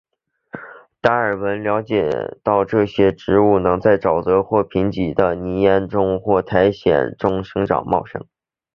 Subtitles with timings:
[0.99, 2.09] 达尔文了解
[2.43, 8.25] 到这些植物能在沼泽或贫瘠的泥炭土或苔藓中生长茂盛。